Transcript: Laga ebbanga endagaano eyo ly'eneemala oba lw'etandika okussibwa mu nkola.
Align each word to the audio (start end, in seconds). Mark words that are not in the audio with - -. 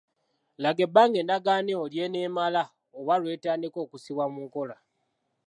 Laga 0.61 0.81
ebbanga 0.87 1.17
endagaano 1.21 1.69
eyo 1.75 1.83
ly'eneemala 1.93 2.63
oba 2.99 3.13
lw'etandika 3.21 3.77
okussibwa 3.85 4.25
mu 4.33 4.39
nkola. 4.47 4.75